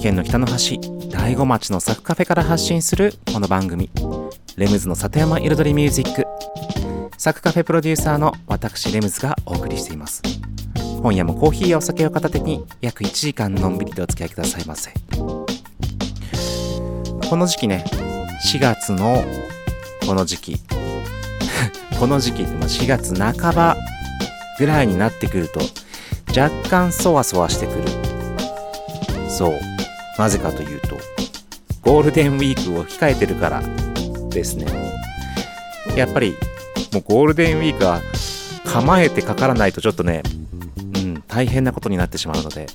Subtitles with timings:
[0.00, 3.90] 県の北の端、大子町のサクカフェから発信するこの番組、
[4.56, 6.24] レムズの里山彩りミュージック。
[7.18, 10.22] サクカフェプロデューサーの私、レムズがお送りしています。
[11.02, 14.90] 今夜もコーヒーやお酒を片手に約1時間のんびりとお付き合いくださいませ。
[15.12, 15.76] こ
[17.36, 17.84] の時期ね、
[18.50, 19.22] 4月の
[20.06, 20.60] この時期、
[22.00, 23.76] この時期ってまあ4月半ば
[24.58, 25.60] ぐらいになってくると、
[26.28, 27.82] 若干そわそわしてくる。
[29.28, 29.69] そう。
[30.20, 30.98] なぜかというと、
[31.80, 33.62] ゴールデンウィークを控えてるから
[34.28, 34.66] ですね。
[35.96, 36.34] やっぱり、
[36.92, 38.02] もうゴールデンウィークは
[38.66, 40.22] 構えてかからないとちょっとね、
[40.96, 42.66] うん、大変なことになってしまうので、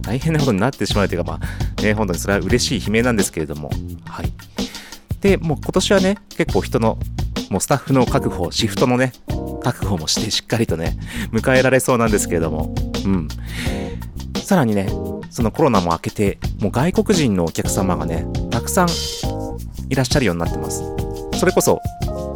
[0.00, 3.68] 大変なことになってしまうというか、まあ、ね、本当にそれは嬉しい悲鳴なんですけれども、
[4.04, 4.32] はい。
[5.20, 7.00] で、もう今年はね、結構人の、
[7.50, 9.12] もうスタッフの確保、シフトのね、
[9.64, 10.96] 確保もしてしっかりとね、
[11.32, 12.72] 迎えられそうなんですけれども、
[13.04, 13.28] うん。
[14.36, 14.88] さらにね、
[15.30, 18.88] そのコロナも明けて、もう外国人のお客様がね、たくさん
[19.88, 20.82] いらっしゃるようになってます。
[21.38, 21.80] それこそ、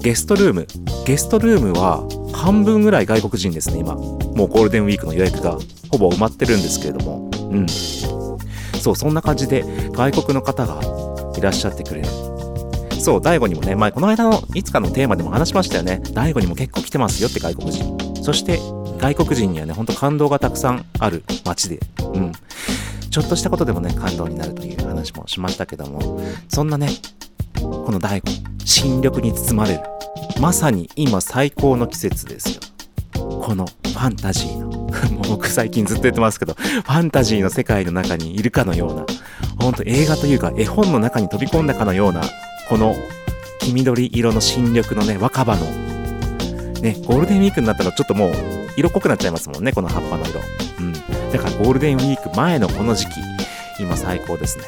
[0.03, 0.67] ゲストルーム。
[1.07, 3.95] ゲストルームは半分ぐらい外国人ですね、今。
[3.95, 5.59] もうゴールデンウィークの予約が
[5.91, 7.67] ほぼ埋まってるんですけれども、うん。
[7.69, 10.81] そう、そんな感じで外国の方が
[11.37, 12.09] いらっしゃってくれる。
[13.01, 16.01] そう、大悟にもね、前この間のいつかのテーマでも話しましたよね。
[16.13, 17.97] 大悟にも結構来てますよって外国人。
[18.23, 18.59] そして、
[18.99, 21.81] 外国人にはね、ほんと感動がたくさんある街で、
[22.15, 22.33] うん。
[23.11, 26.89] ちょっとしたことでもね、感動になるという話もしましたけども、そんなね、
[27.61, 28.33] この大悟、
[28.65, 29.81] 新緑に包まれる。
[30.41, 32.61] まさに今最高の季節ですよ。
[33.15, 34.69] このファンタジーの、
[35.11, 39.05] もう僕最近ずっと言ってますけど、ファンタジーの世界の中にいるかのような、
[39.59, 42.23] ほんと映画というか絵本の中に飛び込んだかのような、
[42.69, 42.95] この
[43.59, 45.67] 黄緑色の新緑のね、若葉の、
[46.81, 48.33] ね、ゴールデンウィークになったらちょっともう
[48.77, 50.60] 色濃くなっちゃいますもんね、この葉っぱの色。
[51.33, 53.13] だからゴールデンウィーク前のこの時期、
[53.79, 54.65] 今最高ですね。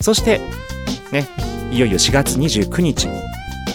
[0.00, 0.40] そして、
[1.12, 1.28] ね、
[1.70, 3.08] いよいよ4月29日、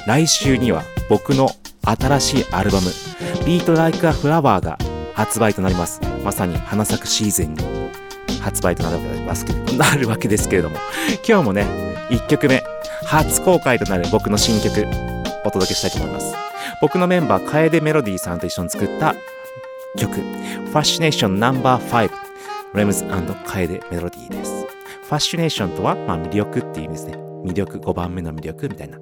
[0.07, 1.49] 来週には僕の
[1.83, 2.87] 新しいアルバム、
[3.45, 4.77] Beat Like a Flower が
[5.13, 6.01] 発売となります。
[6.23, 7.63] まさに花咲くシーズンに
[8.41, 10.77] 発売となるわけですけどなるわけですけれども、
[11.27, 11.65] 今日もね、
[12.09, 12.63] 1曲目、
[13.05, 14.85] 初公開となる僕の新曲、
[15.45, 16.33] お届けしたいと思います。
[16.81, 19.15] 僕のメンバー、楓メロディーさんと一緒に作った
[19.95, 20.21] 曲、
[20.73, 22.09] Fascination No.5、
[22.73, 23.05] レムズ
[23.45, 24.51] カエデメロディーです。
[25.03, 27.17] ファッショネーションとは、まあ、魅力っていう意味ですね。
[27.45, 28.97] 魅力、5番目の魅力みたいな。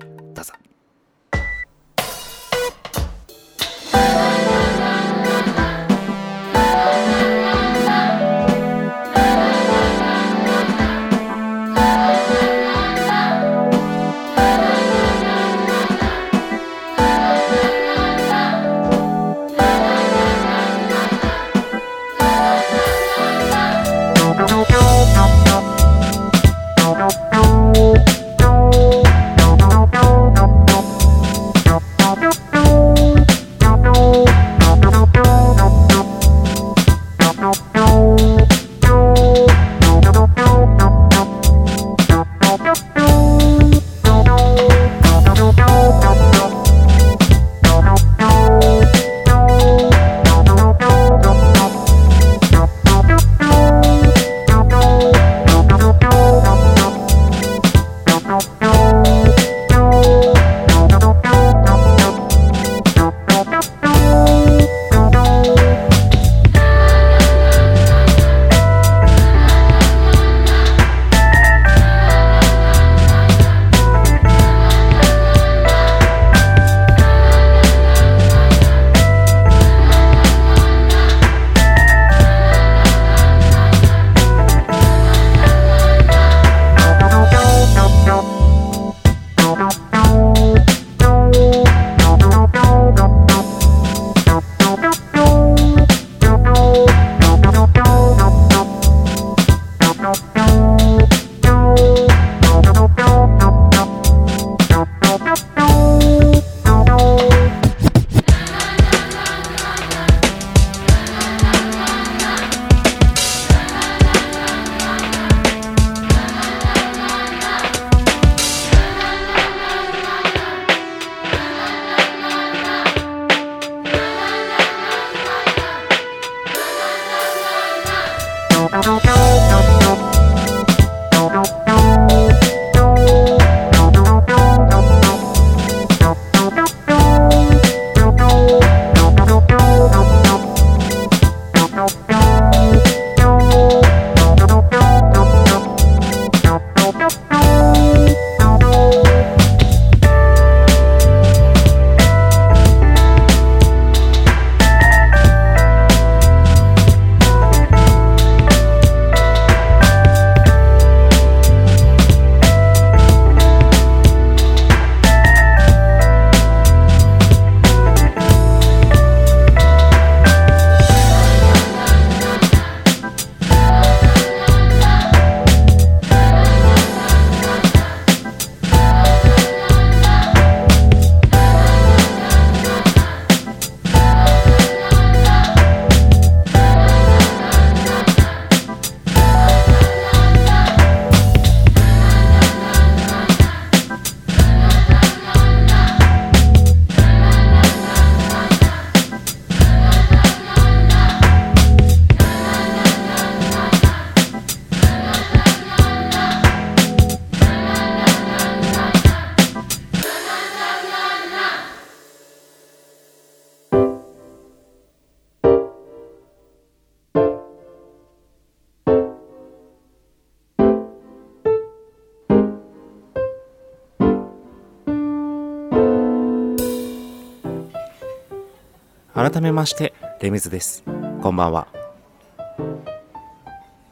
[229.43, 230.83] めましてレミズです。
[231.21, 231.67] こんばんは。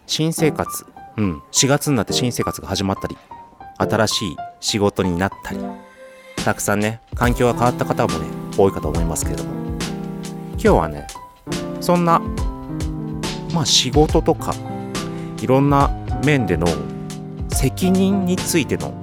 [0.08, 0.86] 新生活。
[1.18, 1.44] うん。
[1.52, 3.18] 4月になって新生活が始まったり
[3.78, 5.60] 新しい仕事になったり。
[6.44, 8.28] たくさんね環境が変わった方もね
[8.58, 9.52] 多いかと思いますけれども。
[10.54, 11.06] 今日はね
[11.82, 12.20] そんな
[13.54, 14.54] まあ仕事とか
[15.42, 15.90] いろんな
[16.24, 16.66] 面での
[17.50, 18.94] 責任についての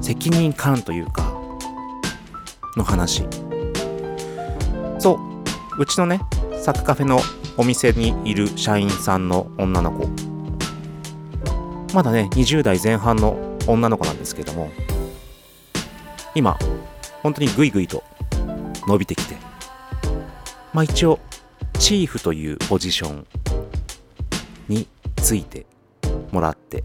[0.00, 1.32] 責任感というか
[2.76, 3.26] の話。
[5.00, 5.33] そう。
[5.76, 6.20] うちのね
[6.62, 7.20] サクカフェの
[7.56, 10.08] お店にいる社員さんの女の子。
[11.92, 14.70] まだね20代前半の女の子なんですけども。
[16.34, 16.56] 今
[17.22, 18.02] 本当にグイグイと
[18.86, 19.36] 伸びてきて。
[20.72, 21.18] まあ一応
[21.78, 23.26] チーフというポジション
[24.68, 25.66] について
[26.30, 26.84] もらって。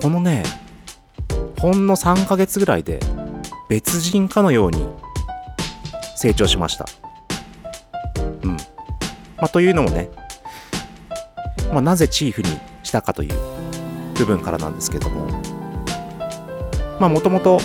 [0.00, 0.42] このね
[1.58, 2.98] ほんの3ヶ月ぐらいで
[3.68, 4.86] 別人かのように
[6.22, 6.86] 成長しました。
[8.44, 8.50] うん。
[8.52, 8.56] ま
[9.38, 10.08] あというのもね
[11.72, 12.48] まあなぜチーフに
[12.84, 13.34] したかという
[14.14, 15.26] 部分からなんですけども。
[17.00, 17.58] まあもともと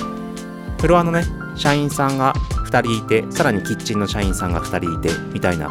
[0.79, 1.21] フロアのね
[1.55, 2.33] 社員さんが
[2.65, 5.69] 2人いてさらにキッチンの社員さんが2人いてみたいな。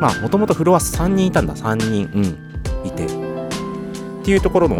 [0.00, 1.54] まあもともとフロア3人いたんだ。
[1.54, 2.24] 3人うん
[2.84, 3.06] いて。
[3.06, 3.08] っ
[4.24, 4.76] ていうところの、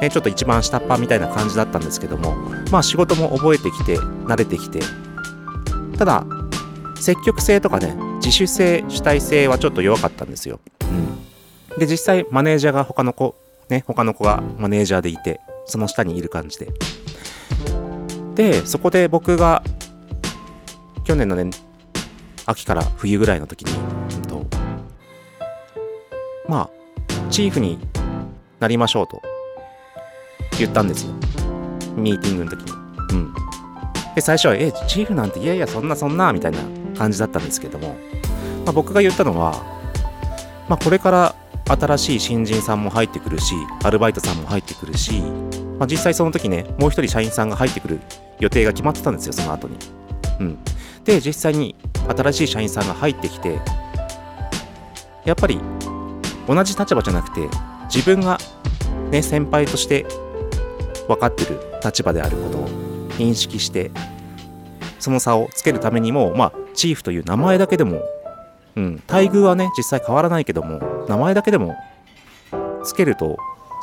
[0.00, 2.36] ね、ちょっと一番下っ端みたいな感じだったんですけども。
[2.70, 4.78] まあ仕事も覚えてきて慣れてきて
[6.00, 6.24] ただ
[6.98, 10.58] 積極性とかね自主性主体性はちょっと弱かったんですよ、
[11.70, 13.36] うん、で実際マネージャーが他の子
[13.68, 16.68] ね他の子がマネージャーでいてその下にいる感じで。
[18.34, 19.62] でそこで僕が
[21.04, 21.50] 去年のね
[22.46, 23.72] 秋から冬ぐらいの時に、
[24.16, 24.46] うんと、
[26.48, 26.70] まあ
[27.30, 27.78] チーフに
[28.58, 29.20] なりましょうと
[30.58, 31.12] 言ったんですよ。
[31.94, 32.72] ミーティングの時に。
[33.10, 33.49] うん。
[34.14, 36.58] で最初は「えチーフなんていやいやそんなそんな」みたいな
[36.96, 37.96] 感じだったんですけども、
[38.64, 39.52] まあ、僕が言ったのは、
[40.68, 41.34] まあ、これから
[41.66, 45.20] 新しい新人さんも入ってくるしアルバイトさんも入ってくるし、
[45.78, 48.00] まあ、実際その時ねもう一人社員さんが入ってくる
[48.40, 49.76] 予定が決まってたんですよその後に。
[50.40, 50.58] うん。
[51.04, 51.74] で実際に
[52.08, 53.60] 新しい社員さんが入ってきて
[55.24, 55.60] やっぱり
[56.46, 57.48] 同じ立場じゃなくて
[57.92, 58.38] 自分が
[59.10, 60.06] ね先輩として
[61.08, 62.79] 分かってる立場であること
[63.20, 63.90] 認識して
[64.98, 68.02] その差をつけるためにもまあチーフという名前だけでも
[68.76, 71.76] うん待遇はね実際変わらないけども名前だけでも
[72.84, 73.36] つけると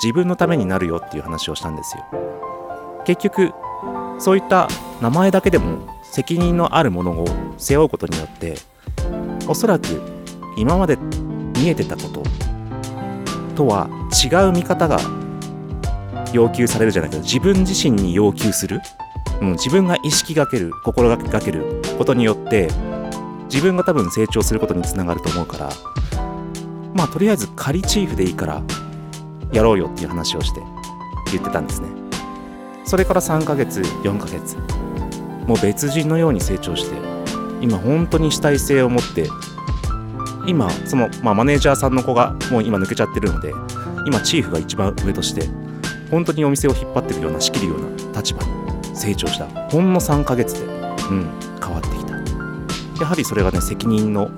[0.04, 2.06] 自分のためになるよっていう話をしたんですよ。
[3.06, 3.52] 結局
[4.20, 4.68] そういった
[5.02, 7.26] 名前だけでも責任のあるものを
[7.58, 8.56] 背負うことによって
[9.48, 9.86] おそらく
[10.58, 10.98] 今まで
[11.56, 12.24] 見えてたこと
[13.56, 13.88] とは
[14.24, 15.00] 違う見方が
[16.34, 18.82] 要求されるじゃないけど自分自身に要求する、
[19.42, 22.70] うん、自分が意識がける心がけることによって
[23.46, 25.70] 自分が多分成長することにつながると思うから
[26.94, 28.62] まあとりあえず仮チーフでいいから
[29.54, 30.62] やろうよっていう話をして
[31.32, 31.88] 言ってたんですね。
[32.88, 34.56] それから3ヶ月4ヶ月
[35.46, 36.96] もう別人のように成長して
[37.62, 39.28] 今本当に主体性を持って
[40.48, 43.52] 今その、まあ、マネージャーさんの子がもう今抜けちゃってるので
[44.06, 45.50] 今チーフが一番上として
[46.10, 48.57] 本当にお店を引っ張ってるような仕切るような立場に
[48.98, 49.48] 成長した。
[49.70, 50.66] ほんの3ヶ月で
[51.10, 51.30] うん
[51.62, 52.14] 変わってきた。
[53.02, 54.32] やはりそれがね責任の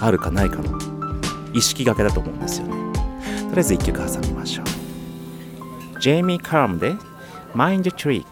[0.00, 0.78] あるかないかの
[1.52, 2.74] 意識がけだと思うんですよね。
[2.94, 6.00] とりあえず1曲挟みましょう。
[6.00, 6.96] ジェイミー・カームで
[7.54, 8.24] Mind Trick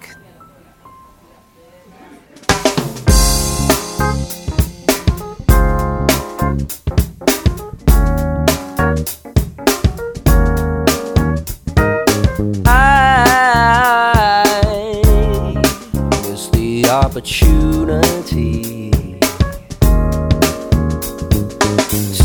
[17.16, 18.90] opportunity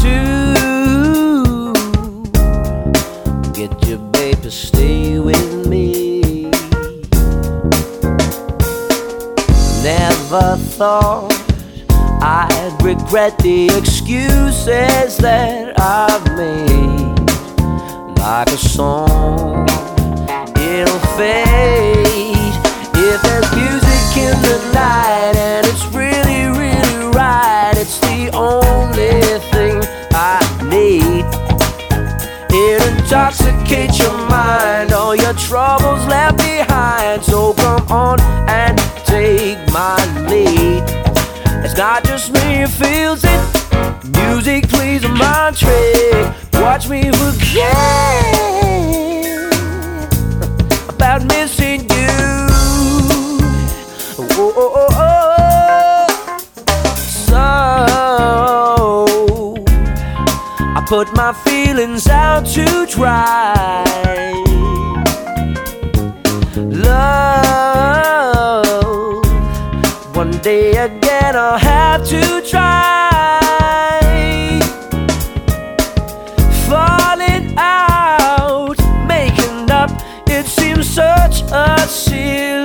[0.02, 1.74] to
[3.54, 6.52] get your baby stay with me.
[9.82, 11.32] Never thought
[12.22, 17.30] I'd regret the excuses that I've made.
[18.20, 19.70] Like a song,
[20.58, 22.36] it'll fade
[22.94, 23.81] if there's music
[24.74, 27.74] night and it's really, really right.
[27.76, 29.82] It's the only thing
[30.14, 31.26] I need.
[32.54, 37.24] It intoxicates your mind, all your troubles left behind.
[37.24, 39.98] So come on and take my
[40.30, 40.84] lead.
[41.64, 43.42] It's not just me who feels it.
[44.18, 46.34] Music plays a mind trick.
[46.54, 48.21] Watch me forget
[60.92, 63.82] put my feelings out to dry.
[66.68, 68.36] Love,
[70.14, 73.40] one day again I'll have to try.
[76.68, 79.92] Falling out, making up,
[80.28, 82.61] it seems such a silly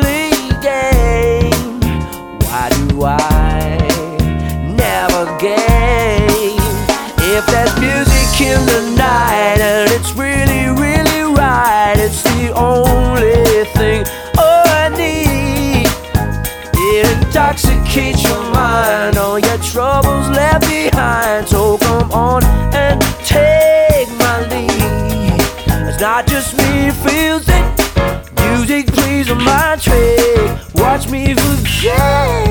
[31.16, 32.45] me forget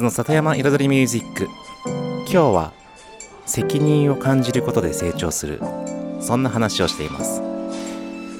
[0.00, 1.48] ズの里山彩りミュージック。
[1.84, 2.72] 今日は
[3.44, 5.60] 責任を感じることで成長する。
[6.20, 7.42] そんな話をしています。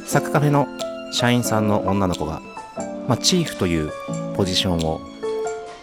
[0.07, 0.67] サクカフェの
[1.12, 2.40] 社員さんの女の子が、
[3.07, 3.93] まあ、チーフという
[4.37, 5.00] ポジションを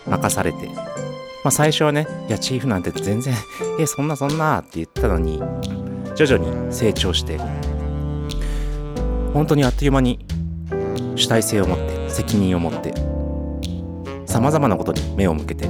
[0.08, 3.36] 任されて、まあ、最初はねいやチーフなんて全然
[3.80, 5.42] えそんなそんなって言ったのに
[6.16, 7.40] 徐々に成長して
[9.34, 10.26] 本当にあっという間に
[11.16, 13.17] 主体性を持って責任を持って
[14.28, 15.68] さまざまなことに目を向けて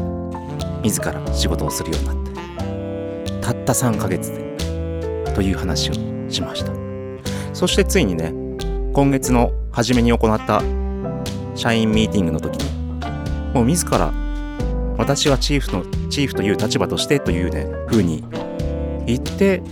[0.84, 5.94] 自ら仕事をするようになってたった3ヶ月でという話を
[6.30, 6.74] しました。
[7.54, 8.34] そしてついにね
[8.94, 10.62] 今月の初めに行った
[11.56, 14.12] 社員ミーティングの時にもう自ら
[14.98, 18.24] 私はチーフのチーフという立場としてというね風に
[19.06, 19.64] 言って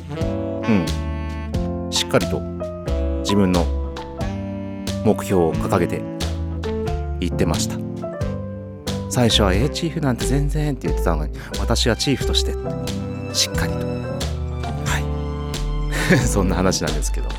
[0.67, 2.39] うんしっかりと
[3.19, 3.65] 自分の
[5.03, 6.01] 目標を掲げて
[7.19, 7.84] 言ってました。
[9.15, 12.51] 最初は「えーチーフなんて全然」って言ってたのに私はチーフとして
[13.31, 13.77] しっかりと。
[13.79, 14.99] は
[16.11, 16.19] い。
[16.27, 17.29] そんな話なんですけど。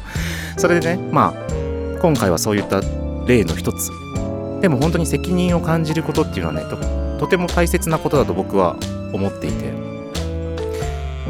[0.57, 1.53] それでねまあ
[2.01, 2.81] 今回はそういった
[3.27, 3.91] 例の一つ。
[4.63, 6.79] でも本当に責任を感じることっていうのはねと
[7.21, 8.77] とても大切なことだと僕は
[9.13, 9.71] 思っていて。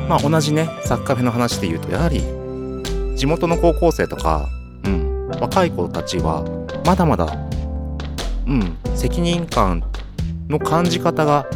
[0.09, 2.23] まあ同じねサッカーフェの話で言うとやはり
[3.17, 4.47] 地元の高校生とか、
[4.85, 6.45] うん、若い子たちは
[6.85, 7.37] まだまだ
[8.47, 9.83] うん責任感
[10.49, 11.47] の感じ方が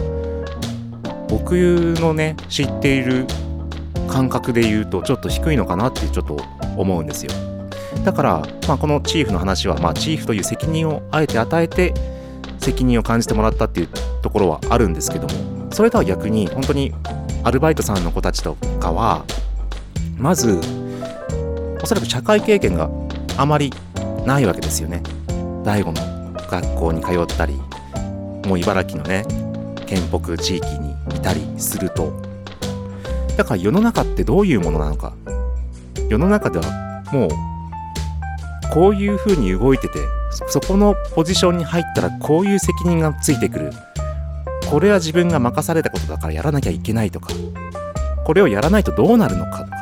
[1.28, 1.52] 僕
[1.99, 3.26] のね知っている
[4.09, 6.37] 感覚で言うとちょっと低いのかなってちょっと
[6.76, 7.32] 思うんですよ。
[8.04, 11.92] だから、まあ、このチーフの話は、まあ、チーフという責任をあえて与えて
[12.59, 13.88] 責任を感じてもらったっていう
[14.23, 16.92] ところはあるんですけどもそれとは逆に本当に
[17.44, 19.25] アルバイトさんの子たちとかは
[20.16, 20.61] まず
[21.82, 22.91] おそらく社会経験が
[23.36, 23.73] あまり
[24.25, 25.02] ないわけですよね。
[25.65, 26.00] 第五の
[26.50, 27.59] 学校に通ったり
[28.50, 29.25] もう茨城のね
[29.86, 32.13] 県北地域にいたりすると。
[33.36, 35.15] だから世の中ってどういうものなのか。
[36.08, 37.30] 世の中ではもう
[38.75, 40.00] こういう風に動いてて
[40.49, 43.71] そこのポジションに入ったらこういう責任がついてくる。
[44.69, 47.28] これは自分が任されたことだからやらなきゃいけないとか。
[48.26, 49.76] これをやらないとどうなるのかとか。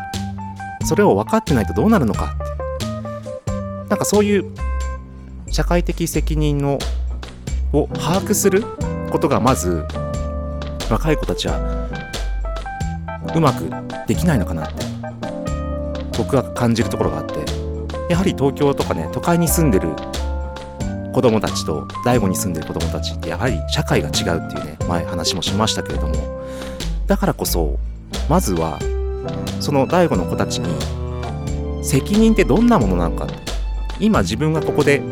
[0.84, 2.88] それを分かってないとどうなるのかって。
[3.88, 4.44] なんかそういう
[5.50, 6.78] 社会的責任の
[7.72, 8.62] を把握する
[9.10, 9.84] ことがまず
[10.90, 11.88] 若い子たちは
[13.34, 13.70] うまく
[14.06, 14.86] できないのかなって
[16.16, 17.44] 僕は感じるところがあって
[18.10, 19.90] やはり東京とかね都会に住んでる
[21.12, 26.14] 子供たちと大悟に住んでる子供たちってやはり社会が違うっていうね前話もしましたけれども
[27.06, 27.78] だからこそ
[28.28, 28.78] まずは
[29.60, 33.26] その大悟の子たちに責任ってどんなものなのか
[34.00, 35.02] 今自分がここで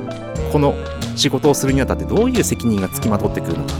[0.52, 0.74] この
[1.16, 3.74] 仕事をするにあたってどういう責任がつきまとってくるのか。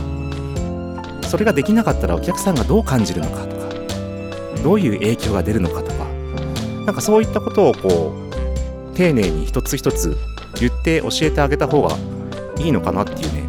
[1.27, 3.67] それができなかったらお客さんがどう感じるのかとか。
[4.63, 6.05] どういう影響が出るのかとか。
[6.85, 8.13] なんかそういったことをこ
[8.93, 10.17] う丁寧に一つ一つ
[10.59, 11.95] 言って教えてあげた方が
[12.57, 13.43] いいのかなっていうね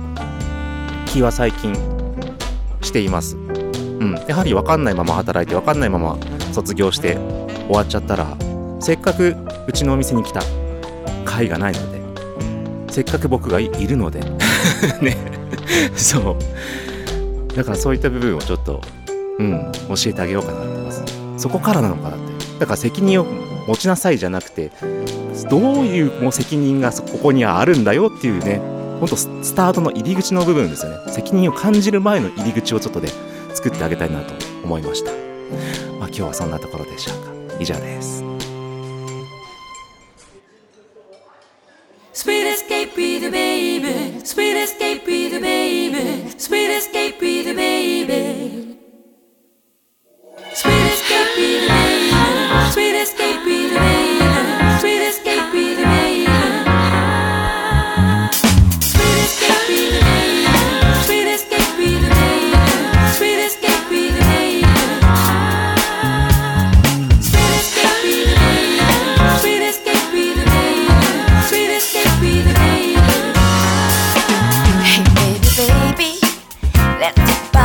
[1.06, 1.72] 気は最近
[2.82, 3.36] しています。
[3.36, 6.18] うん、やはり分かんないまま働いて分かんないまま
[6.52, 7.16] 卒業して
[7.66, 8.26] 終わっちゃったら
[8.80, 10.46] せっかくうちのお店に来た甲
[11.42, 11.97] 斐がないので
[12.90, 14.20] せっかく僕がいるので。
[15.00, 15.16] ね。
[15.94, 16.36] そ
[17.52, 17.56] う。
[17.56, 18.80] だからそういった部分をちょっと
[19.38, 21.02] うん教えてあげようかなと思います。
[21.36, 22.28] そこからなのかなって。
[22.60, 23.26] だから責任を
[23.68, 24.72] 持ちなさいじゃなくて
[25.50, 28.60] どういうもう責任がここにはあるんだよっていうね
[28.98, 31.12] ほんとスタートの入り口の部分ですよね。
[31.12, 33.12] 責任を感じる前の入り口をちょっとで、ね、
[33.54, 35.12] 作ってあげたいなと思いました、
[36.00, 37.30] まあ、今日はそんなところでしょうか。
[37.60, 38.24] 以上です
[42.78, 44.24] escape be the baby.
[44.24, 46.30] Sweet escape be the baby.
[46.38, 48.78] Sweet escape be the baby.
[50.54, 52.70] Sweet escape be the baby.
[52.70, 53.37] Sweet escape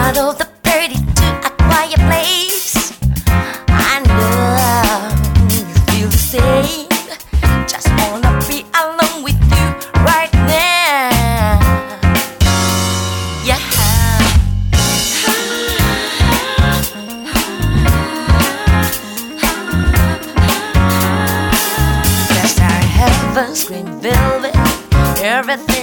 [0.04, 2.92] out of the dirty to a quiet place.
[3.70, 5.08] I know
[5.54, 6.90] you feel the same.
[7.68, 9.66] Just wanna be alone with you
[10.04, 11.60] right now.
[13.48, 13.62] Yeah.
[22.36, 24.56] Yes, our heaven's green velvet.
[25.24, 25.83] Everything's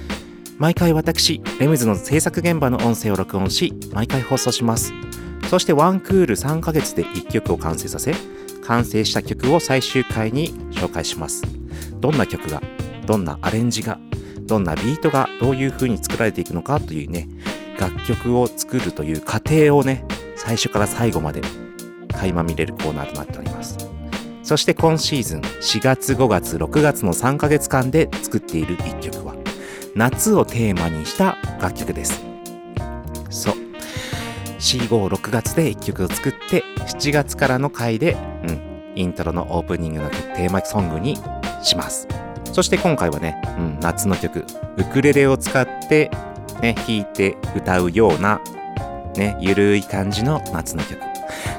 [0.61, 4.93] 毎回私レムズの制作現場の音声を録音し毎回放送します。
[5.49, 8.13] そしてワンクール3ヶ月で1曲を完成させ
[8.63, 11.41] 完成した曲を最終回に紹介します。
[11.99, 12.61] どんな曲が
[13.07, 13.99] どんなアレンジが
[14.43, 17.27] どんなビートがどういう風に作られていくのかというね
[17.79, 21.41] 楽曲を作るという過程をね最初から最後まで
[22.13, 23.79] 垣間見れるコーナーとなっております。
[24.43, 29.30] そして今シーズン4月5月6月の3ヶ月間で作っている1曲は
[29.95, 32.23] 夏をテーマにした楽曲です。
[33.29, 33.55] そう。
[34.59, 38.15] 456月で1曲を作って7月からの回で、
[38.47, 41.17] うん、イントロのオープニングのテーマソングに
[41.63, 42.07] します。
[42.53, 44.45] そして今回はね、うん、夏の曲
[44.77, 46.11] ウクレレを使って
[46.61, 48.39] ね、弾いて歌うような、
[49.15, 51.01] ね、ゆるい感じの夏の曲。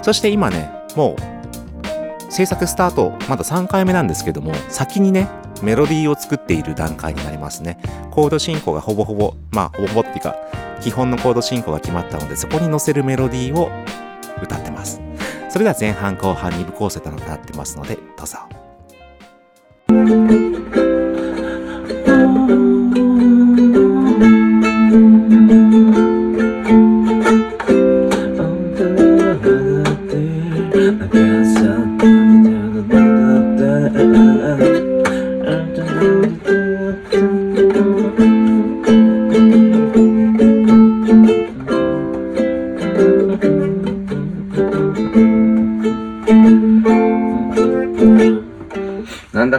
[0.03, 5.29] そして今ね、もう制作スタート、まだ3回目なんですけども、先にね、
[5.62, 7.79] メロディーを作っている段階になりますね。
[8.11, 10.37] コード進行がほぼほぼ、まあほぼほぼっていうか、
[10.81, 13.70] 基本のコード進行が決まったので、そこに載せるメロディーを
[14.42, 15.01] 歌ってます。
[15.48, 18.38] それでは前半後半2部構成となってますので、どうぞ。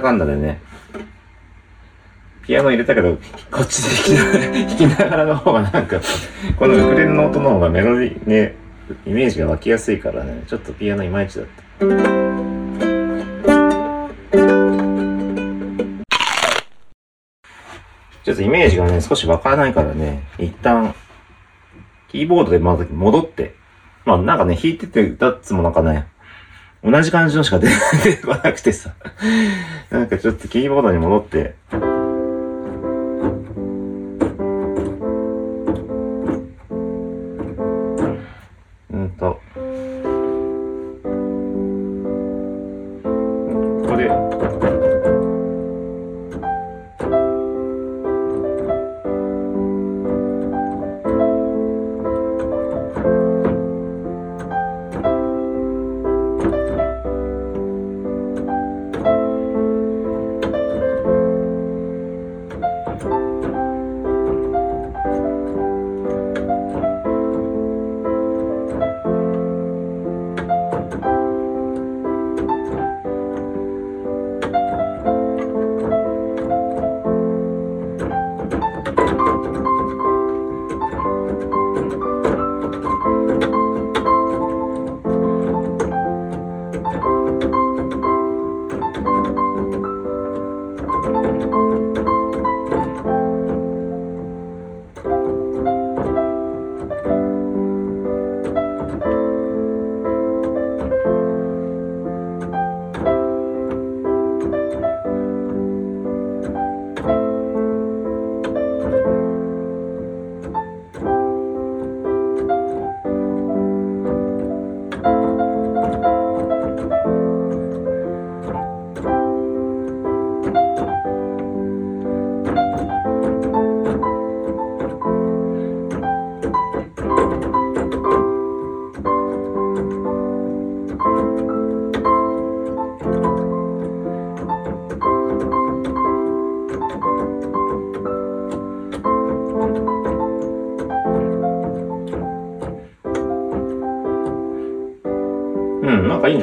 [0.04, 0.62] かんだでね、
[2.46, 3.18] ピアノ入れたけど、
[3.50, 6.00] こっちで弾きながら、の方がなんか、
[6.60, 8.56] このウクレレの音の方がメロディーね、
[9.08, 11.64] イメージが湧きやすいからね、ちょっとピアノいまいちだった。
[18.24, 20.94] ちょっとイメージがね、少し湧かないからね、一旦、
[22.10, 23.56] キーボードでまず戻って、
[24.06, 26.08] まあなんかね、弾いてて歌っつもなんかね、
[26.84, 27.68] 同じ感じのしか出
[28.04, 28.94] てこなくてさ、
[29.90, 31.56] なんかちょっとキーボードに戻って、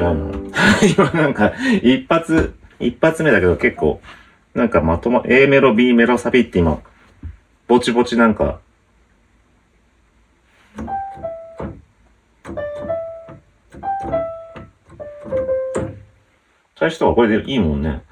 [0.00, 4.00] うん、なんかいいんじゃないの今なんか、一発、一発目だけど結構、
[4.54, 6.80] なんかまとま、A メロ、B メロ、サビって今、
[7.68, 8.60] ぼちぼちなんか、
[16.76, 18.02] 最初とかこれでいいもんね。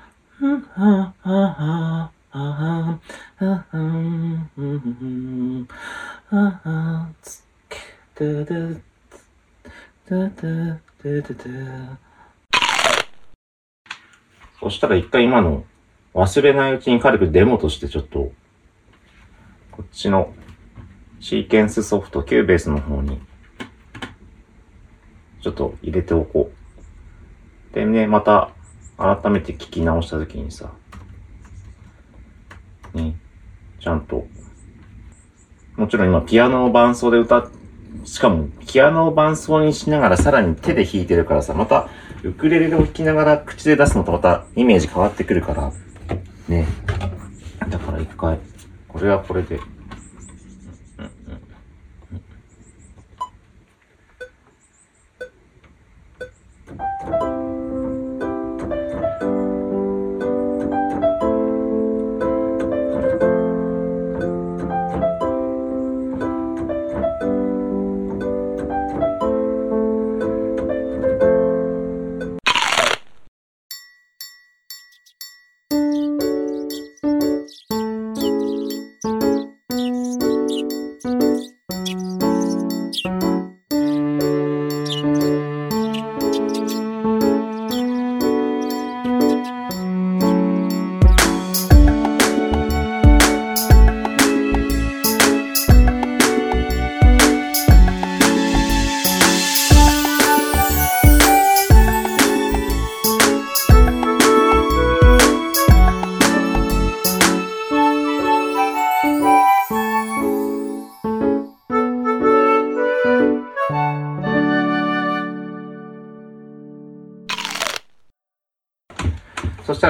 [14.60, 15.64] そしたら一回今の
[16.14, 18.32] 忘れないうちに軽くデモとしてちょっと、
[19.70, 20.34] こっちの
[21.20, 23.20] シーケンスソフト、 Cubase の方に、
[25.40, 26.50] ちょっと入れておこ
[27.70, 27.74] う。
[27.74, 28.50] でね、また
[28.96, 30.72] 改めて聞き直したときにさ、
[32.94, 33.14] ね、
[33.80, 34.26] ちゃんと、
[35.76, 37.57] もちろん今ピアノを伴奏で歌って、
[38.04, 41.88] しかもピアノを伴奏にしながらさらに手で弾いてるからさ、また
[42.22, 45.72] ウクレレを弾きながら口で出すのとまたイメージ変わってくるから、
[46.48, 46.66] ね。
[47.68, 48.38] だから一回、
[48.88, 49.60] これはこれで、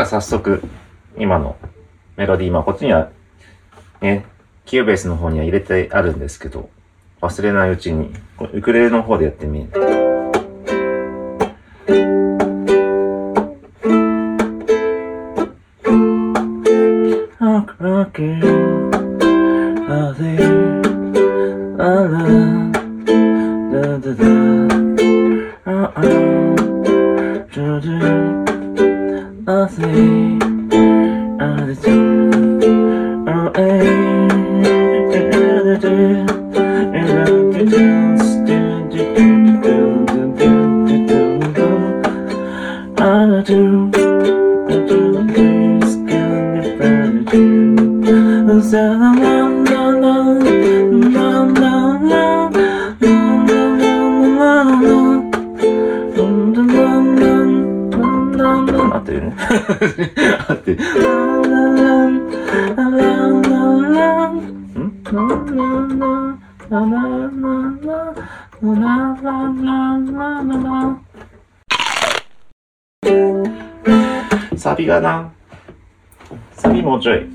[0.09, 0.63] 早速、
[1.19, 1.57] 今の
[2.17, 3.11] メロディー、まあこっちには、
[4.01, 4.25] ね、
[4.65, 6.71] Cubase の方には入れてあるんですけど、
[7.21, 8.13] 忘れないうちに、
[8.53, 9.98] ウクレレの方でやってみる。
[59.75, 60.13] ってるね。
[60.49, 60.77] 合って。
[74.57, 75.33] サビがな。
[76.53, 77.27] サビもうちょい。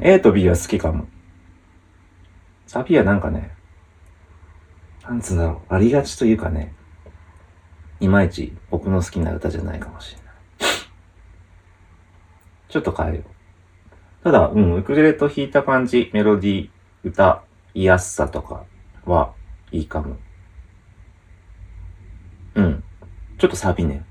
[0.00, 1.06] A と B は好きかも。
[2.66, 3.52] サビはなんかね、
[5.02, 6.72] なんつうんだろう、ありがちというかね、
[8.00, 10.21] いまいち僕の好きな歌じゃないかもしれない。
[12.72, 14.24] ちょっと変えよう。
[14.24, 16.70] ただ、うん、ウクレレと弾いた感じ、メロディー、
[17.04, 17.42] 歌
[17.74, 18.64] いやすさとか
[19.04, 19.34] は
[19.70, 20.16] いいかも。
[22.54, 22.82] うん。
[23.36, 24.06] ちょっとサビね。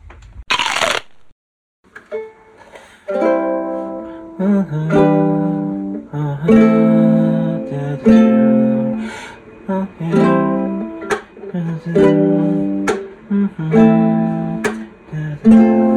[15.44, 15.91] う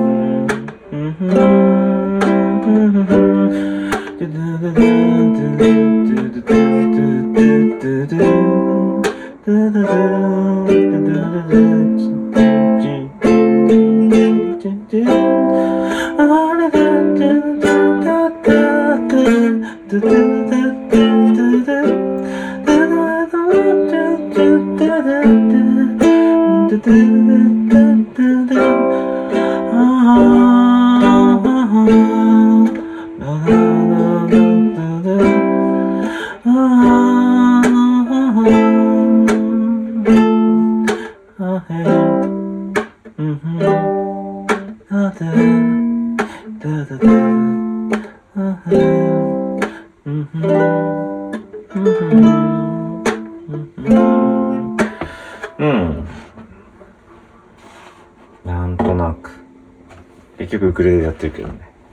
[8.12, 8.44] ん。
[61.28, 61.83] っていくよね。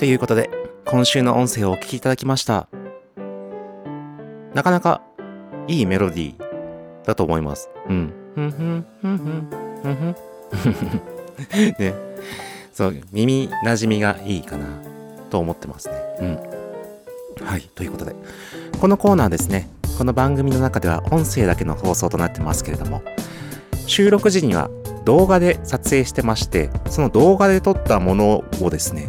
[0.00, 0.48] ということで、
[0.86, 2.68] 今週の音声をお聞きいただきました。
[4.54, 5.02] なかなか
[5.68, 7.68] いいメロディーだと思います。
[7.86, 8.10] うん。
[8.34, 9.50] ふんふん、ふんふん、
[9.82, 11.74] ふんふん。
[11.78, 11.94] ね。
[12.72, 14.64] そう、耳馴染みがいいかな
[15.28, 15.94] と思ってますね。
[17.38, 17.46] うん。
[17.46, 18.14] はい、ということで、
[18.80, 23.02] このコーナーですね、この番組の中では音声だけの放送となってますけれども、
[23.86, 24.70] 収録時には
[25.04, 29.06] 動画で撮影してまして、その動画で撮ったものをですね、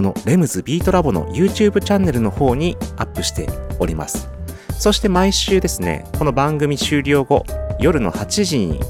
[0.00, 4.30] このレムズビートラボの YouTube チャンネルの方にアップしております。
[4.78, 7.44] そして毎週ですね、この番組終了後、
[7.78, 8.80] 夜の8時に、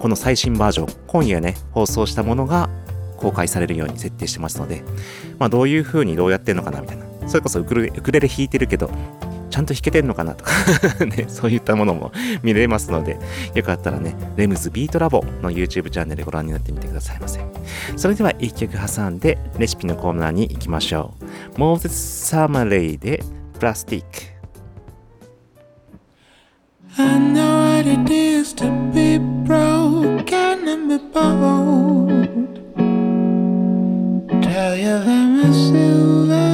[0.00, 2.70] この最新バージョン、今夜ね、放送したものが
[3.18, 4.82] 公開されるように設定してますので、
[5.38, 7.09] まあどういう風にどうやってんのかなみたいな。
[7.30, 8.90] それこそウクレレ弾いてるけど、
[9.50, 10.52] ちゃんと弾けてんのかなとか
[11.06, 12.10] ね、そういったものも
[12.42, 13.18] 見れますので、
[13.54, 17.40] よかったらね、レムズビートラボの YouTube チャンネルご覧になってみてくださいませ。
[17.96, 21.14] それでは一曲挟んでレシピのコーナーに行きましょ
[21.56, 21.60] う。
[21.60, 23.22] モーゼス・サマレイで
[23.60, 24.08] プラスティック。
[26.98, 32.10] I know what it is to be broken and be bold.
[34.42, 36.49] Tell you that I'm silver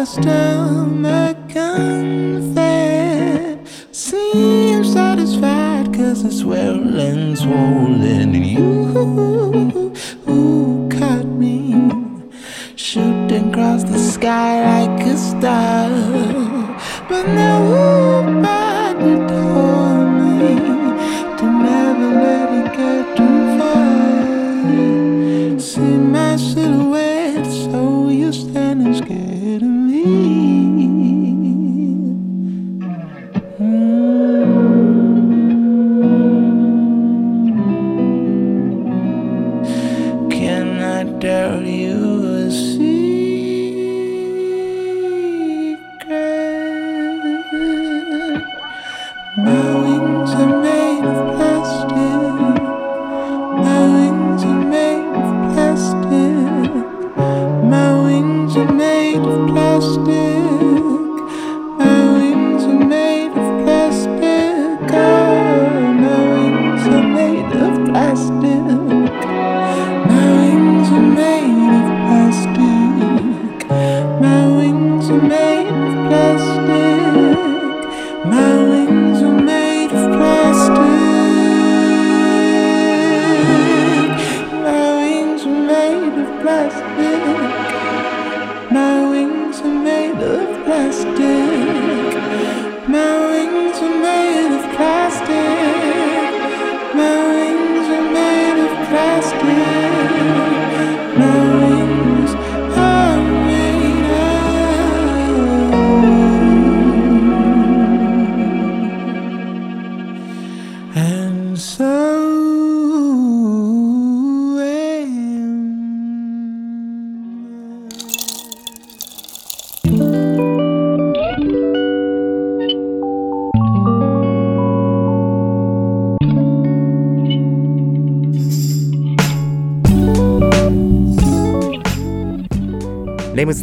[0.00, 2.88] The our stomach unfed
[3.92, 9.92] seems satisfied cause it's well and swollen and you.
[10.24, 11.74] Who caught me?
[12.76, 15.90] Shooting across the sky like a star.
[17.06, 18.59] But now nobody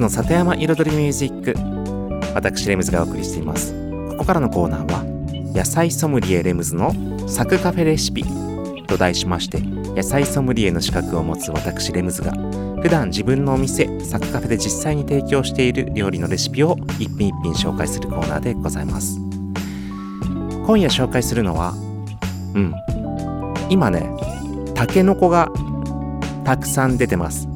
[0.02, 2.34] の里山彩りミュージック。
[2.34, 3.74] 私、レムズがお送りしています。
[4.10, 5.04] ここからのコーナーは、
[5.54, 6.94] 野菜ソムリエレムズの
[7.28, 8.24] サクカフェレシピ
[8.88, 9.60] と題しまして、
[9.96, 12.32] 野菜ソムリエの資格を持つ私、レムズが、
[12.82, 19.20] 普段自分のお店、サクカフェで実際に提供している料理のレシピを一品一品紹介するコーナーでございます。
[20.66, 21.74] 今夜紹介するのは、
[22.54, 22.76] うん、
[23.70, 24.10] 今ね、
[24.76, 25.52] タケノコが
[26.44, 27.48] たくさん出てます。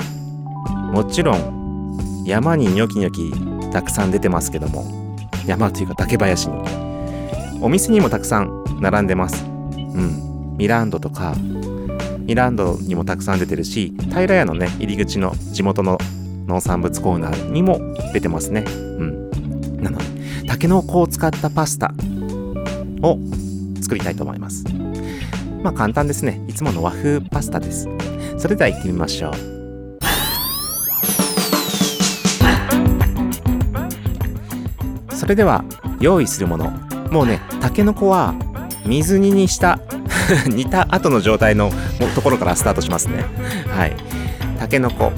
[0.92, 1.61] もちろん
[2.26, 4.86] 山にニョキニョキたくさん出てますけども
[5.46, 6.56] 山というか竹林に。
[7.62, 9.46] お店にもたくさん並んでます。
[9.46, 10.58] うん。
[10.58, 11.36] ミランドとか
[12.20, 15.98] ミランドにもたくさん出てるし平屋のね入り口の地元の
[16.48, 17.80] 農産物コーナーにも
[18.14, 18.66] 出てますね。
[18.68, 19.30] うん。
[19.82, 20.06] なので
[20.48, 21.94] タケノコを使ったパスタ
[23.02, 23.18] を
[23.82, 24.64] 作りたいと思います。
[25.64, 26.44] まあ簡単ですね。
[26.48, 27.88] いつもの和風パスタです。
[28.38, 29.51] それでは行ってみましょう。
[35.32, 35.64] れでは
[36.00, 36.72] 用意するもの。
[37.10, 38.36] もうねたけのこは
[38.86, 39.80] 水煮にした
[40.48, 41.72] 煮た後の状態の
[42.16, 43.26] ところからスタートしますね。
[43.70, 43.96] はい。
[44.60, 45.12] たけのこ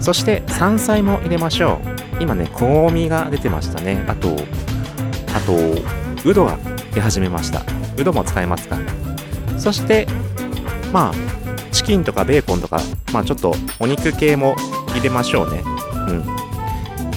[0.00, 1.80] そして山菜も入れましょ
[2.18, 2.22] う。
[2.22, 4.04] 今ね香味が出てましたね。
[4.08, 4.36] あと
[5.34, 5.54] あと
[6.28, 6.58] うどが
[6.94, 7.62] 出始めました。
[7.96, 8.78] うども使えますか。
[9.56, 10.06] そして
[10.92, 11.14] まあ
[11.72, 12.80] チキンとかベーコンとか
[13.12, 14.56] まあちょっとお肉系も
[14.88, 15.62] 入れましょうね。
[16.08, 16.24] うん。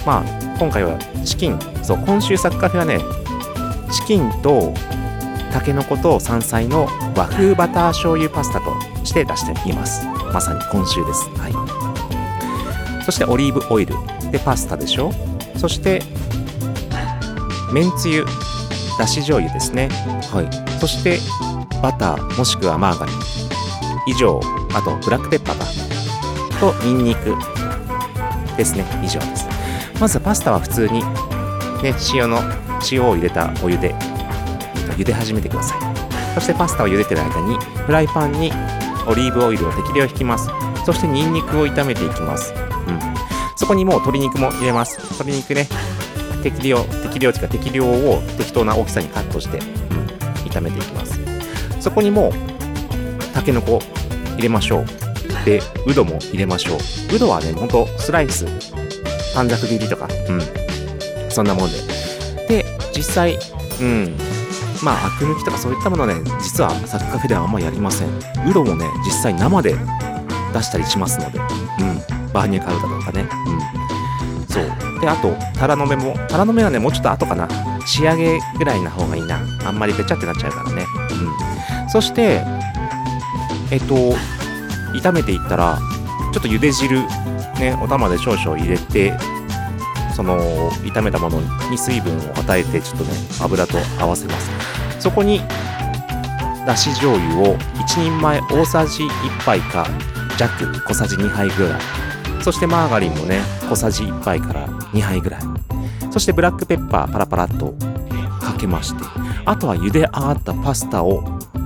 [0.05, 2.99] まあ今回はチキンそう今週サッカフェはね
[3.91, 4.73] チキンと
[5.51, 8.73] タケノコと山菜の和風バター醤油パスタと
[9.03, 10.05] して出しています。
[10.33, 11.29] まさに今週です。
[11.31, 13.03] はい。
[13.03, 13.95] そしてオリーブオイル
[14.31, 15.11] でパスタでしょ。
[15.57, 16.01] そして
[17.73, 18.25] めんつゆ
[18.97, 19.89] だし醤油ですね。
[20.31, 20.79] はい。
[20.79, 21.19] そして
[21.81, 23.15] バターもしくはマーガリン。
[24.07, 24.39] 以上
[24.73, 25.65] あとブラックペッパーか
[26.59, 27.35] とニンニク
[28.55, 28.85] ですね。
[29.03, 29.47] 以上です。
[29.99, 31.03] まずパスタは普通に
[31.83, 32.39] ね塩の
[32.91, 33.93] 塩を入れたお湯で
[34.97, 35.79] 茹で始めてください。
[36.35, 38.51] そしてパスタを茹でてる間にフライパンに
[39.07, 40.49] オリーブオイルを適量引きます。
[40.85, 42.53] そしてニンニクを炒めていきます。
[42.53, 42.99] うん。
[43.55, 44.99] そこにもう鶏肉も入れます。
[44.99, 45.67] 鶏肉ね
[46.43, 49.63] 適量適量っていうか適量を適当な大きさにカットして、うん、
[50.49, 51.19] 炒めていきます。
[51.79, 52.33] そこにもう
[53.33, 53.81] たけのこ
[54.35, 54.85] 入れましょう。
[55.45, 57.15] でうども入れましょう。
[57.15, 58.45] うどはねほんとスライス。
[59.33, 60.07] 短冊切りとか。
[60.27, 60.60] うん。
[61.31, 61.77] そんなもんで。
[62.47, 62.65] で
[62.95, 63.37] 実際
[63.79, 64.15] うん。
[64.83, 68.09] まあアク抜きとかそういったものね実はサッカフェではあんまりやりません。
[68.49, 69.75] うどもね実際生で
[70.53, 71.39] 出したりしますので。
[71.39, 72.23] うん。
[72.33, 73.27] バーニャカウダとかね。
[73.47, 74.47] うん。
[74.47, 74.99] そう。
[74.99, 77.47] であとタラの芽もタラの芽はねもうちょっと後かな。
[77.85, 79.39] 仕上げぐらいな方がいいな。
[79.65, 80.85] あんまりべちゃってなっちゃうからね。
[81.83, 81.89] うん。
[81.89, 82.43] そして
[83.71, 83.95] えっと
[84.93, 85.79] 炒めていったら
[86.33, 87.01] ちょっと茹で汁
[87.59, 89.13] ねお玉で少々入れて
[90.11, 90.39] その
[90.83, 94.49] 炒めたものに水分を与えてちょっとね油と合わせます。
[94.99, 95.41] そこに
[96.65, 99.09] だし醤油を1人前大さじ1
[99.45, 99.87] 杯か
[100.37, 101.81] 弱小さじ2杯ぐらい。
[102.41, 105.41] そしてマーガリンもね小さじ1杯から2杯ぐらい。
[106.11, 107.73] そしてブラックペッパーパラパラっと
[108.41, 109.03] かけまして。
[109.45, 111.23] あとは茹で上がったパスタを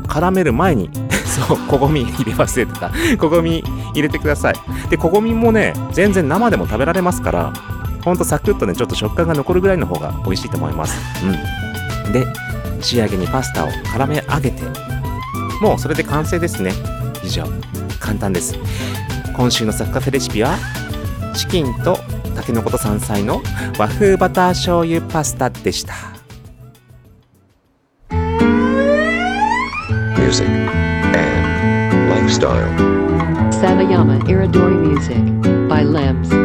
[0.08, 0.90] 絡める前に
[1.26, 2.92] そうこごみ入れ忘れてた。
[3.18, 4.56] こごみ入れてください。
[4.90, 7.54] でこごみもね全然生でも食べられますから
[8.06, 10.96] ほんとサクッとねちょっと食感が残るぐらいの方が美味しいと思います。
[12.06, 12.14] うん。
[12.14, 12.26] で
[12.82, 14.62] 仕上げにパスタを絡め上げて
[15.60, 16.72] もうそれで完成ですね。
[17.24, 17.46] 以上。
[18.00, 18.56] 簡単です。
[19.36, 20.56] 今週のサッカフェレシピは
[21.36, 21.98] チキンと
[22.36, 23.42] タケノコと山菜の
[23.80, 25.96] 和風バター醤油パスタでした。
[30.20, 32.70] Music, and lifestyle.
[33.52, 35.18] Satayama Iridori Music
[35.68, 36.45] by Lems.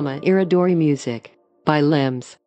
[0.00, 1.32] Sama Iridori Music
[1.66, 2.38] by Limbs.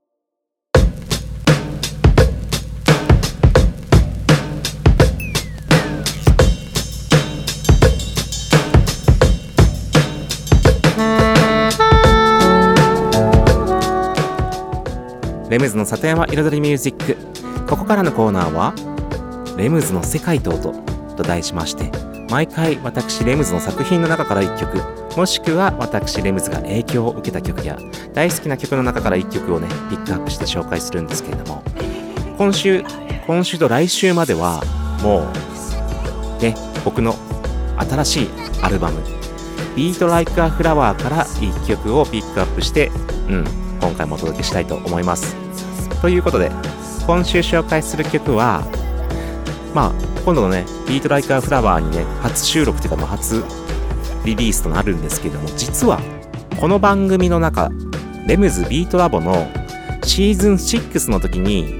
[15.51, 17.15] レムズの里山彩りミュージック
[17.67, 18.73] ここからのコーナーは
[19.55, 20.73] 「レムズの世界と音」
[21.15, 21.91] と題しまして
[22.31, 27.78] 毎回私レムズの作品の中から1曲もしくは私レムズが影響を受けた曲や
[28.14, 31.64] 大好きな曲の中から1曲をねピックアップして紹介するんですけれども
[32.38, 32.84] 今週
[33.28, 34.64] 今週と来週までは
[35.03, 35.28] も
[36.39, 37.16] うね僕の
[37.78, 38.30] 新しい
[38.64, 39.01] アルバム
[39.76, 42.91] 「Beat Like a Flower」から1曲をピックアップして
[43.30, 43.45] うん
[43.82, 45.36] 今回もお届けしたいと思います。
[46.01, 46.51] ということで
[47.05, 48.64] 今週紹介する曲は
[49.76, 49.91] まあ
[50.26, 53.43] 今度のね「Beat Like a Flower」にね初収録というかもう初
[54.26, 55.99] リリースとなるんですけども実は
[56.59, 57.69] この番組の中
[58.28, 59.47] レムズビートラボの
[60.03, 61.80] シーズン6の時に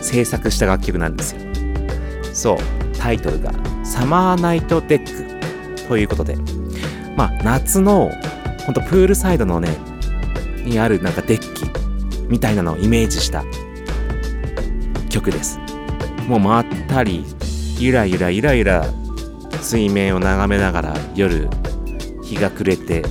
[0.00, 1.40] 制作した楽曲なんですよ。
[2.32, 2.58] そう
[2.98, 3.52] タイトルが
[3.84, 6.36] 「サマーナイトデック」ということで。
[7.16, 8.10] まあ夏の
[8.66, 9.76] ほんとプールサイドのね
[10.64, 11.64] にあるなんかデッキ
[12.28, 13.44] みたいなのをイメージした
[15.08, 15.58] 曲です。
[16.26, 17.24] もうまったり
[17.78, 18.86] ゆらゆらゆらゆら
[19.60, 21.48] 水面を眺めながら夜
[22.34, 23.02] 日が暮れて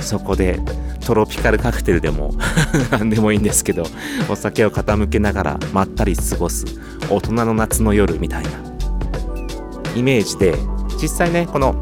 [0.00, 0.60] そこで
[1.04, 2.34] トロピカルカクテルでも
[2.90, 3.84] 何でもいいんですけど
[4.28, 6.64] お酒を傾けながらまったり過ごす
[7.10, 8.50] 大人の夏の夜みたいな
[9.94, 10.54] イメージで
[11.00, 11.76] 実際ねこの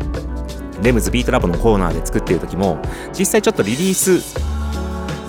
[0.82, 2.80] レムズビートラボのコーナーで作ってる時も
[3.16, 4.20] 実際ちょっとリリース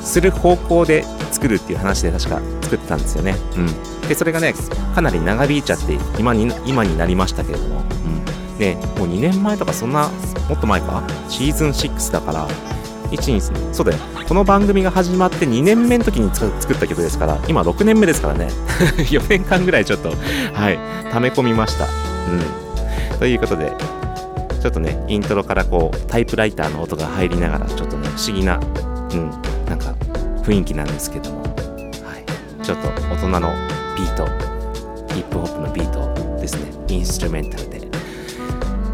[0.04, 3.36] する方向で作るっていう話で確か作ってたんですよね。
[3.56, 4.08] うん。
[4.08, 4.54] で、それがね、
[4.96, 8.43] かなり長引いちゃって、今に、今になりましたけれども、うん。
[8.64, 10.10] ね、もう2年前とかそんな、
[10.48, 11.04] もっと前か？
[11.28, 12.48] シーズン6だから、
[13.12, 14.00] 1、2、そうだよ。
[14.28, 18.48] この番組が始まって2年目の時に作作った曲ですから、今6年目ですからね。
[19.12, 20.16] 4年間ぐらいちょっと、は
[20.72, 20.80] い、
[21.12, 21.86] 溜め込みました。
[21.86, 23.20] うん。
[23.20, 23.74] ということで、
[24.62, 28.60] ちょっとね、イントロからこう、タイプライターの音が入りながら、ちょっとね、不思議な、
[29.12, 29.30] うん、
[29.68, 29.94] なんか
[30.44, 31.48] 雰囲気なんですけども、は
[32.18, 33.54] い、ちょっと大人の
[33.98, 34.26] ビート
[35.14, 37.83] ヒップホップのビートですねインストゥルメンタルで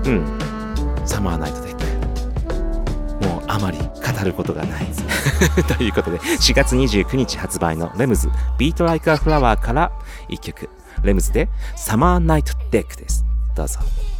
[0.10, 1.07] うん。
[1.07, 3.86] Summer Night Deck もうあまり語
[4.24, 4.86] ることがない
[5.78, 9.91] ということで4月29日発売のレムズ Beat Like a Flower から
[10.30, 10.70] 1曲。
[11.03, 13.26] レムズで Summer Night Deck です。
[13.55, 13.80] どうぞ「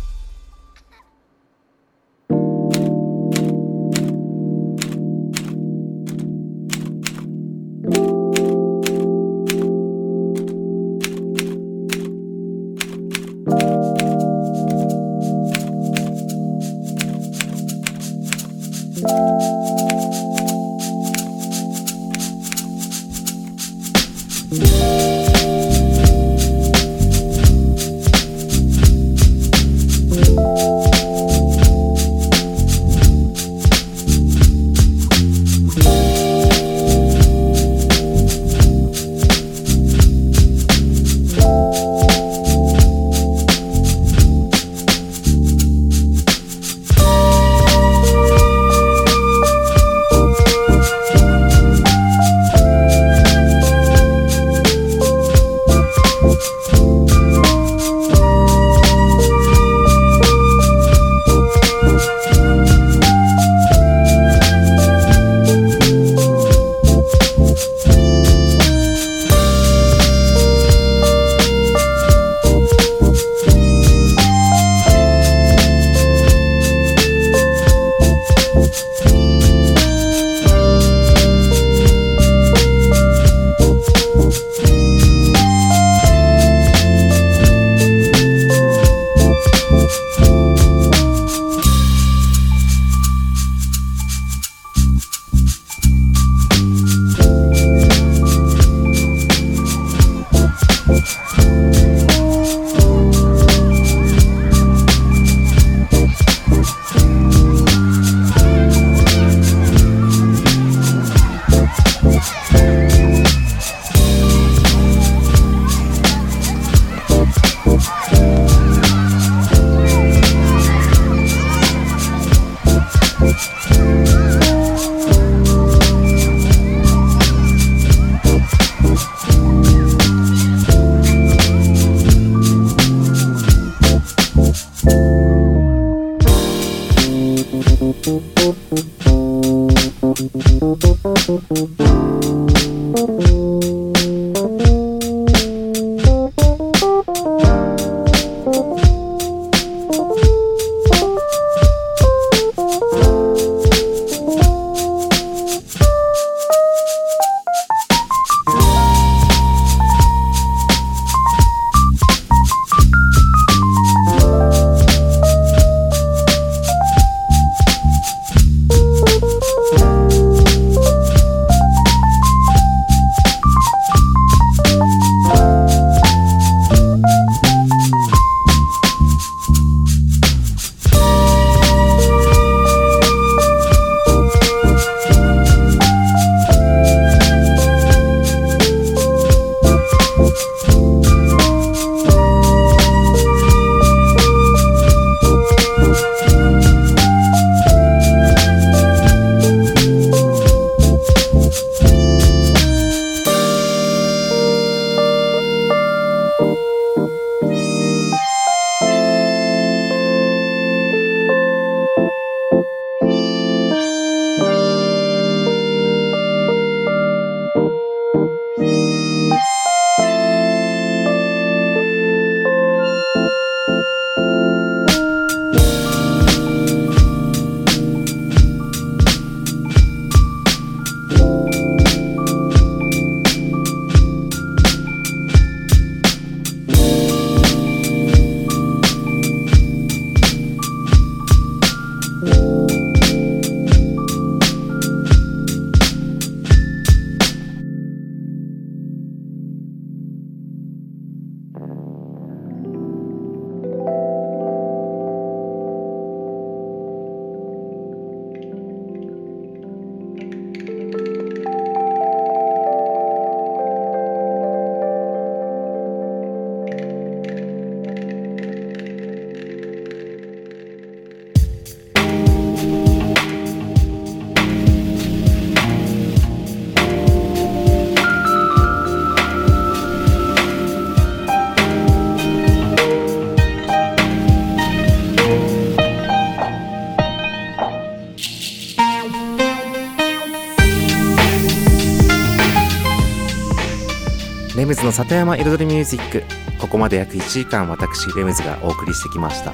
[295.00, 296.24] 里山彩りミュージック
[296.60, 299.54] ここまで約1時間私レムズがお送りしてきました。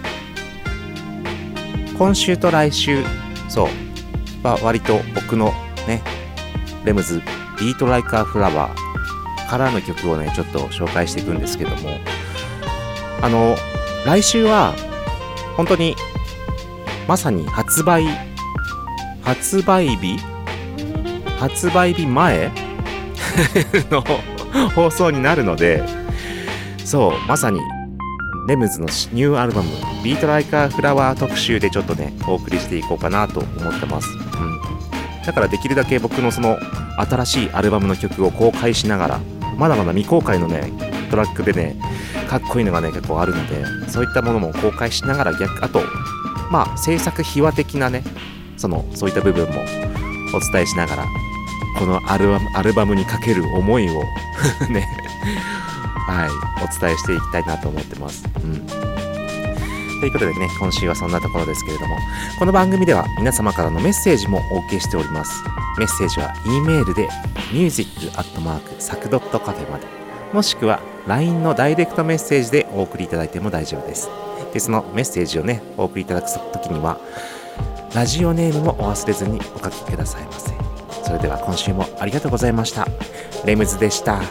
[1.99, 3.03] 今週と来週
[3.47, 5.53] そうは割と僕の
[5.87, 6.01] ね
[6.83, 7.21] レムズ
[7.59, 11.99] Beat Like a Flower からの曲をねちょっと紹介していくんですけども
[13.21, 13.55] あの
[14.03, 14.73] 来週は
[15.55, 15.95] 本当に
[17.07, 18.07] まさに発売
[19.21, 20.17] 発売日？
[21.37, 22.51] 発売日前？
[23.91, 24.03] の
[24.75, 25.83] 放送になるので
[26.83, 27.59] そうまさに
[28.47, 29.69] レムズのニューアルバム
[30.03, 36.57] 「Beat Like a Flower」特集でちょっとねお送りしていこうかなと思ってます、うん、だからできるだけ僕のその
[36.97, 39.19] 新しいアルバムの曲を公開しながら
[39.57, 40.71] まだまだ未公開のね
[41.09, 41.75] トラックでね
[42.27, 45.81] かっこいいのがね結構あるのでそういったものも公開しながら逆あと
[46.51, 48.03] まあ制作秘話的なね
[48.57, 49.53] そのそういった部分も
[50.33, 51.05] お伝えしながら
[51.77, 54.03] このアルバムアルバムにかける思いを
[54.69, 54.87] ね
[56.07, 56.29] はい
[56.63, 58.23] お伝えしていきたいなと思ってます。
[58.43, 58.65] うん。
[59.99, 61.97] ということでね今週はそんなところですけれども
[62.37, 65.43] この番組では皆様からのメッセージもお受けしております。
[65.77, 67.09] メッセージは E メールで
[67.51, 69.87] music.sac.cafe まで
[70.33, 74.09] もしくは LINE のダイレクトメッセージでお送りいただいても大丈夫です。
[74.53, 76.97] でそのメッセージをねお送りいただく時には
[77.93, 80.64] ラジオネームもお忘れずにお書きくださいませ
[81.05, 82.87] それでは今週もありがとうございました。
[83.45, 84.23] レムズでした。